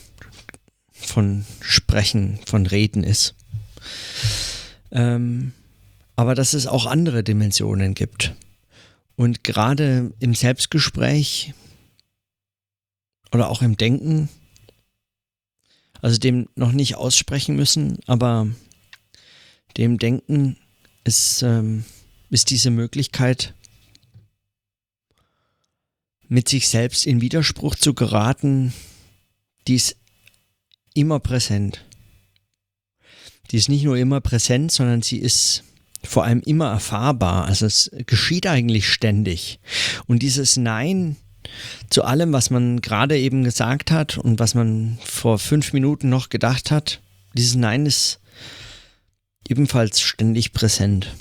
[0.91, 3.35] von Sprechen, von Reden ist.
[4.91, 5.53] Ähm,
[6.15, 8.33] aber dass es auch andere Dimensionen gibt.
[9.15, 11.53] Und gerade im Selbstgespräch
[13.31, 14.29] oder auch im Denken,
[16.01, 18.47] also dem noch nicht aussprechen müssen, aber
[19.77, 20.57] dem Denken
[21.03, 21.85] ist, ähm,
[22.29, 23.53] ist diese Möglichkeit,
[26.27, 28.73] mit sich selbst in Widerspruch zu geraten,
[29.67, 29.97] die ist
[30.93, 31.83] immer präsent.
[33.51, 35.63] Die ist nicht nur immer präsent, sondern sie ist
[36.03, 37.45] vor allem immer erfahrbar.
[37.45, 39.59] Also es geschieht eigentlich ständig.
[40.05, 41.17] Und dieses Nein
[41.89, 46.29] zu allem, was man gerade eben gesagt hat und was man vor fünf Minuten noch
[46.29, 47.01] gedacht hat,
[47.33, 48.18] dieses Nein ist
[49.49, 51.15] ebenfalls ständig präsent.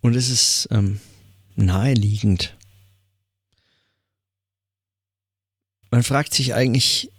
[0.00, 1.00] Und es ist ähm,
[1.54, 2.56] naheliegend.
[5.90, 7.10] Man fragt sich eigentlich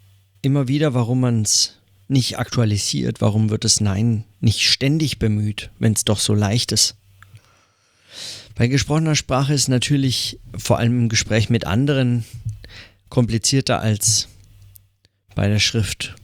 [0.41, 1.77] immer wieder, warum man es
[2.07, 6.95] nicht aktualisiert, warum wird das Nein nicht ständig bemüht, wenn es doch so leicht ist.
[8.55, 12.25] Bei gesprochener Sprache ist natürlich vor allem im Gespräch mit anderen
[13.09, 14.29] komplizierter als
[15.37, 16.15] bei der Schrift,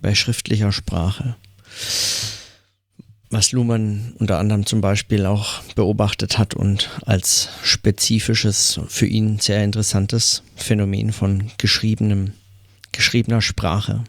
[0.00, 1.36] bei schriftlicher Sprache.
[3.28, 9.62] Was Luhmann unter anderem zum Beispiel auch beobachtet hat und als spezifisches, für ihn sehr
[9.62, 12.32] interessantes Phänomen von geschriebenem,
[12.90, 14.02] geschriebener Sprache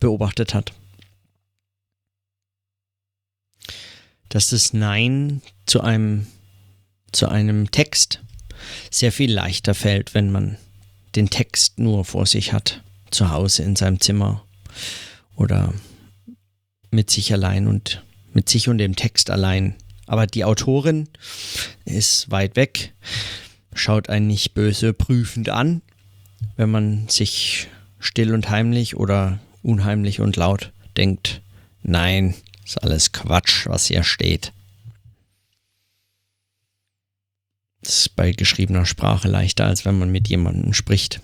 [0.00, 0.72] beobachtet hat.
[4.30, 6.28] Dass das Nein zu einem,
[7.12, 8.22] zu einem Text
[8.90, 10.56] sehr viel leichter fällt, wenn man
[11.14, 12.82] den Text nur vor sich hat,
[13.14, 14.44] zu Hause in seinem Zimmer
[15.36, 15.72] oder
[16.90, 19.74] mit sich allein und mit sich und dem Text allein.
[20.06, 21.08] Aber die Autorin
[21.84, 22.92] ist weit weg,
[23.74, 25.82] schaut einen nicht böse prüfend an,
[26.56, 31.40] wenn man sich still und heimlich oder unheimlich und laut denkt,
[31.82, 34.52] nein, ist alles Quatsch, was hier steht.
[37.82, 41.20] Das ist bei geschriebener Sprache leichter, als wenn man mit jemandem spricht.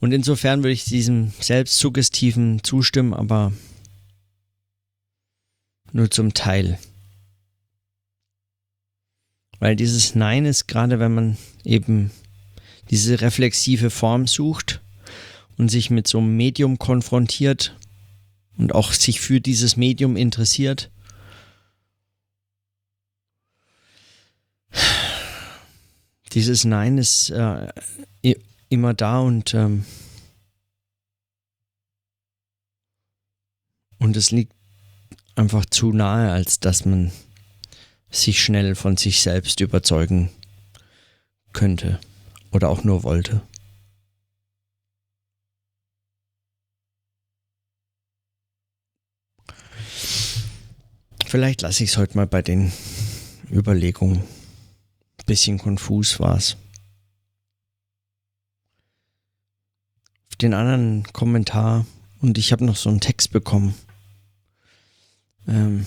[0.00, 3.52] Und insofern würde ich diesem selbstsuggestiven zustimmen, aber
[5.92, 6.78] nur zum Teil.
[9.60, 12.10] Weil dieses Nein ist gerade, wenn man eben
[12.90, 14.82] diese reflexive Form sucht
[15.56, 17.76] und sich mit so einem Medium konfrontiert
[18.58, 20.90] und auch sich für dieses Medium interessiert,
[26.32, 27.72] dieses Nein ist äh,
[28.68, 29.84] immer da und ähm,
[33.98, 34.52] und es liegt
[35.34, 37.10] einfach zu nahe, als dass man
[38.10, 40.30] sich schnell von sich selbst überzeugen
[41.52, 42.00] könnte
[42.52, 43.42] oder auch nur wollte.
[51.26, 52.72] Vielleicht lasse ich es heute mal bei den
[53.50, 54.22] Überlegungen.
[55.26, 56.56] Bisschen konfus war es.
[60.36, 61.86] Den anderen Kommentar
[62.20, 63.74] und ich habe noch so einen Text bekommen.
[65.46, 65.86] Ähm,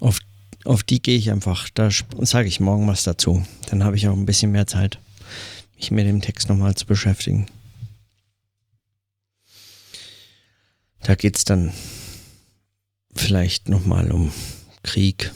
[0.00, 0.20] auf,
[0.64, 1.70] auf die gehe ich einfach.
[1.70, 3.44] Da sage ich morgen was dazu.
[3.70, 4.98] Dann habe ich auch ein bisschen mehr Zeit,
[5.76, 7.46] mich mit dem Text nochmal zu beschäftigen.
[11.00, 11.72] Da geht es dann
[13.14, 14.32] vielleicht nochmal um
[14.82, 15.32] Krieg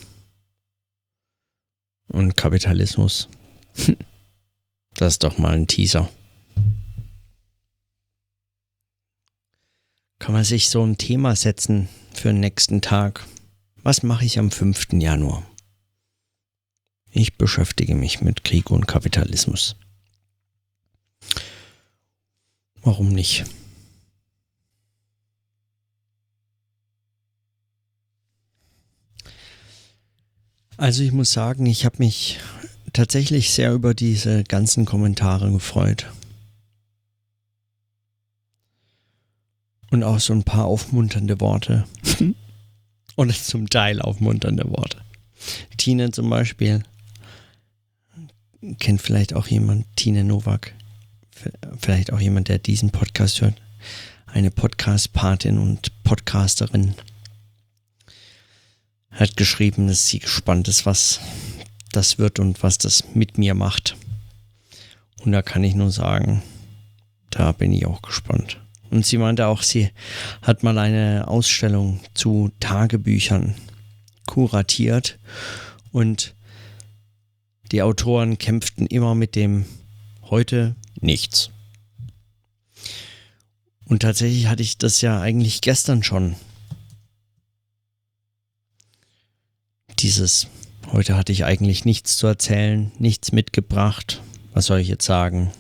[2.09, 3.29] und Kapitalismus.
[4.95, 6.11] Das ist doch mal ein Teaser.
[10.19, 13.27] Kann man sich so ein Thema setzen für den nächsten Tag?
[13.83, 14.93] Was mache ich am 5.
[14.93, 15.43] Januar?
[17.11, 19.77] Ich beschäftige mich mit Krieg und Kapitalismus.
[22.83, 23.45] Warum nicht?
[30.77, 32.41] Also ich muss sagen, ich habe mich
[32.93, 36.07] tatsächlich sehr über diese ganzen Kommentare gefreut.
[39.91, 41.85] Und auch so ein paar aufmunternde Worte.
[43.15, 45.03] Und zum Teil aufmunternde Worte.
[45.77, 46.83] Tine zum Beispiel.
[48.79, 50.73] Kennt vielleicht auch jemand, Tine Nowak.
[51.79, 53.61] Vielleicht auch jemand, der diesen Podcast hört.
[54.27, 56.95] Eine Podcast-Patin und Podcasterin
[59.11, 61.21] hat geschrieben, dass sie gespannt ist, was
[61.93, 63.97] das wird und was das mit mir macht.
[65.25, 66.43] Und da kann ich nur sagen,
[67.31, 68.59] da bin ich auch gespannt.
[68.91, 69.91] Und sie meinte auch, sie
[70.43, 73.55] hat mal eine Ausstellung zu Tagebüchern
[74.27, 75.19] kuratiert
[75.93, 76.35] und
[77.71, 79.65] die Autoren kämpften immer mit dem
[80.25, 81.51] heute nichts.
[83.87, 86.37] Und tatsächlich hatte ich das ja eigentlich gestern schon
[89.99, 90.49] dieses,
[90.93, 94.21] Heute hatte ich eigentlich nichts zu erzählen, nichts mitgebracht.
[94.53, 95.51] Was soll ich jetzt sagen?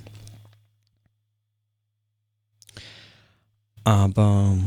[3.83, 4.59] Aber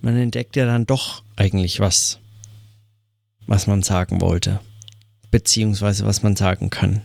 [0.00, 2.18] man entdeckt ja dann doch eigentlich was,
[3.46, 4.60] was man sagen wollte,
[5.30, 7.02] beziehungsweise was man sagen kann.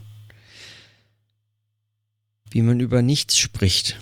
[2.50, 4.00] Wie man über nichts spricht,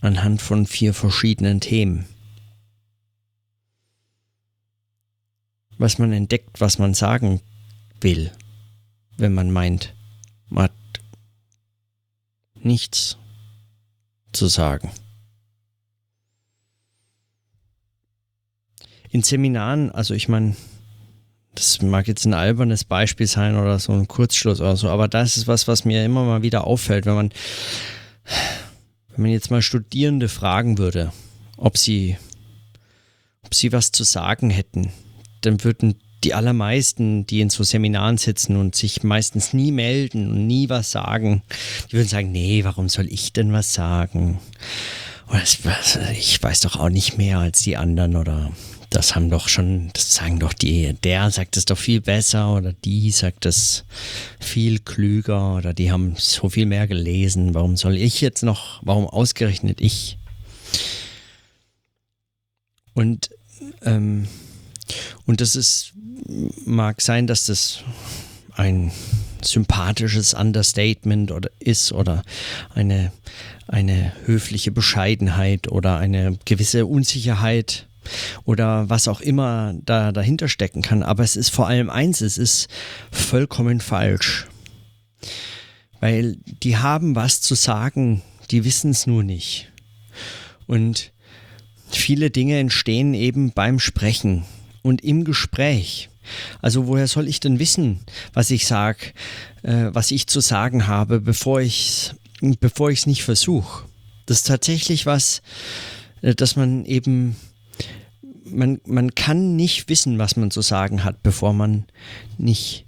[0.00, 2.06] anhand von vier verschiedenen Themen.
[5.78, 7.40] Was man entdeckt, was man sagen
[8.00, 8.30] will,
[9.16, 9.94] wenn man meint,
[10.48, 10.72] man hat
[12.54, 13.18] nichts
[14.32, 14.90] zu sagen.
[19.10, 20.56] In Seminaren, also ich meine,
[21.54, 25.36] das mag jetzt ein albernes Beispiel sein oder so ein Kurzschluss oder so, aber das
[25.36, 27.32] ist was, was mir immer mal wieder auffällt, wenn man,
[29.10, 31.12] wenn man jetzt mal Studierende fragen würde,
[31.56, 32.18] ob sie,
[33.42, 34.92] ob sie was zu sagen hätten,
[35.46, 40.46] dann würden die allermeisten, die in so Seminaren sitzen und sich meistens nie melden und
[40.46, 41.42] nie was sagen,
[41.88, 44.40] die würden sagen, nee, warum soll ich denn was sagen?
[45.28, 45.42] Oder
[46.12, 48.50] ich weiß doch auch nicht mehr als die anderen oder
[48.90, 52.72] das haben doch schon, das sagen doch die, der sagt es doch viel besser oder
[52.72, 53.84] die sagt es
[54.40, 57.54] viel klüger oder die haben so viel mehr gelesen.
[57.54, 60.18] Warum soll ich jetzt noch, warum ausgerechnet ich?
[62.94, 63.30] Und,
[63.82, 64.28] ähm,
[65.26, 65.92] und das ist,
[66.64, 67.80] mag sein, dass das
[68.54, 68.90] ein
[69.42, 72.22] sympathisches Understatement oder ist oder
[72.74, 73.12] eine,
[73.68, 77.86] eine höfliche Bescheidenheit oder eine gewisse Unsicherheit
[78.44, 81.02] oder was auch immer da dahinter stecken kann.
[81.02, 82.68] Aber es ist vor allem eins, es ist
[83.10, 84.46] vollkommen falsch.
[86.00, 89.72] Weil die haben was zu sagen, die wissen es nur nicht.
[90.66, 91.12] Und
[91.88, 94.44] viele Dinge entstehen eben beim Sprechen
[94.86, 96.08] und im Gespräch.
[96.62, 98.00] Also woher soll ich denn wissen,
[98.32, 99.12] was ich sage,
[99.62, 103.84] äh, was ich zu sagen habe, bevor ich es bevor nicht versuche?
[104.26, 105.42] Das ist tatsächlich was,
[106.22, 107.36] äh, dass man eben
[108.44, 111.84] man, man kann nicht wissen, was man zu sagen hat, bevor man
[112.38, 112.86] nicht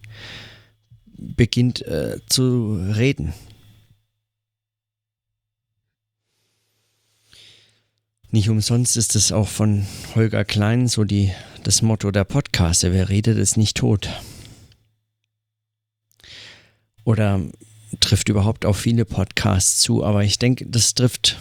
[1.16, 3.34] beginnt äh, zu reden.
[8.30, 11.32] Nicht umsonst ist es auch von Holger Klein so die,
[11.62, 14.08] das Motto der Podcaster, wer redet, ist nicht tot.
[17.04, 17.40] Oder
[18.00, 21.40] trifft überhaupt auf viele Podcasts zu, aber ich denke, das trifft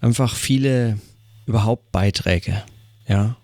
[0.00, 0.98] einfach viele
[1.46, 2.62] überhaupt Beiträge.
[3.08, 3.36] Ja.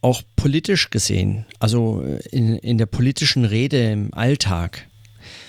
[0.00, 4.88] Auch politisch gesehen, also in, in der politischen Rede im Alltag.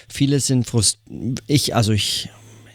[0.07, 1.41] Viele sind frustriert.
[1.47, 2.29] Ich, also ich,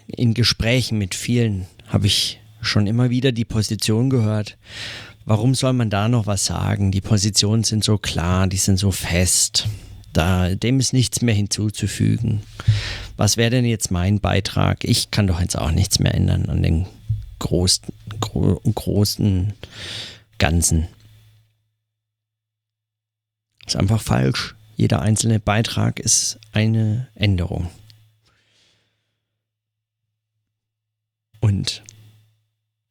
[0.08, 4.58] in Gesprächen mit vielen habe ich schon immer wieder die Position gehört.
[5.24, 6.90] Warum soll man da noch was sagen?
[6.90, 9.68] Die Positionen sind so klar, die sind so fest.
[10.12, 12.42] Da, dem ist nichts mehr hinzuzufügen.
[13.16, 14.84] Was wäre denn jetzt mein Beitrag?
[14.84, 16.86] Ich kann doch jetzt auch nichts mehr ändern an den
[17.40, 17.82] groß,
[18.20, 19.52] gro großen
[20.38, 20.88] Ganzen.
[23.66, 24.54] Ist einfach falsch.
[24.76, 27.68] Jeder einzelne Beitrag ist eine Änderung.
[31.40, 31.82] Und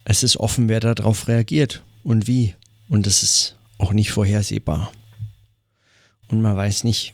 [0.09, 2.55] es ist offen, wer darauf reagiert und wie.
[2.87, 4.93] Und es ist auch nicht vorhersehbar.
[6.29, 7.13] Und man weiß nicht,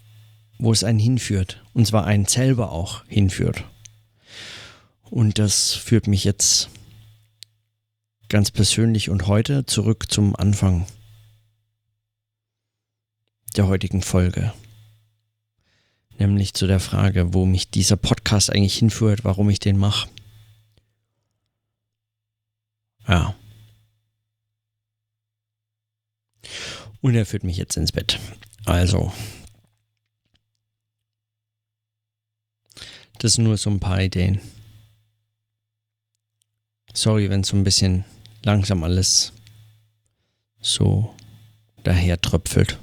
[0.60, 1.64] wo es einen hinführt.
[1.74, 3.64] Und zwar einen selber auch hinführt.
[5.10, 6.70] Und das führt mich jetzt
[8.30, 10.86] ganz persönlich und heute zurück zum Anfang
[13.56, 14.54] der heutigen Folge.
[16.20, 20.10] Nämlich zu der Frage, wo mich dieser Podcast eigentlich hinführt, warum ich den mache.
[23.08, 23.36] Ja.
[27.02, 28.20] Und er führt mich jetzt ins Bett.
[28.66, 29.12] Also.
[33.20, 34.42] Das sind nur so ein paar Ideen.
[36.94, 38.06] Sorry, wenn es so ein bisschen
[38.44, 39.34] langsam alles
[40.62, 41.14] so
[41.84, 42.80] daher tröpfelt.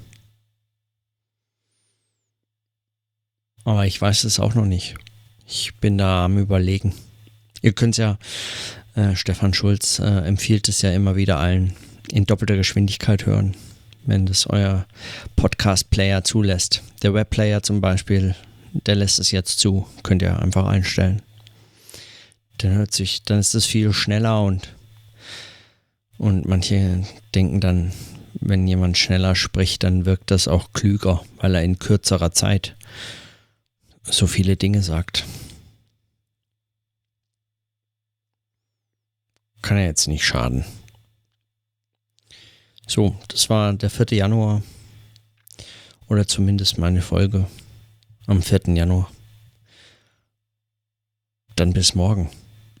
[3.63, 4.95] Aber ich weiß es auch noch nicht.
[5.47, 6.93] Ich bin da am Überlegen.
[7.61, 8.17] Ihr könnt ja,
[8.95, 11.73] äh, Stefan Schulz äh, empfiehlt es ja immer wieder allen
[12.11, 13.55] in doppelter Geschwindigkeit hören,
[14.05, 14.85] wenn das euer
[15.35, 16.83] Podcast-Player zulässt.
[17.03, 18.35] Der Webplayer zum Beispiel,
[18.73, 19.87] der lässt es jetzt zu.
[20.03, 21.21] Könnt ihr einfach einstellen.
[22.57, 24.75] Dann hört sich, dann ist es viel schneller und
[26.21, 27.91] und manche denken dann,
[28.33, 32.75] wenn jemand schneller spricht, dann wirkt das auch klüger, weil er in kürzerer Zeit
[34.03, 35.25] so viele Dinge sagt.
[39.61, 40.65] Kann ja jetzt nicht schaden.
[42.87, 44.07] So, das war der 4.
[44.17, 44.63] Januar.
[46.07, 47.47] Oder zumindest meine Folge
[48.27, 48.75] am 4.
[48.75, 49.09] Januar.
[51.55, 52.29] Dann bis morgen.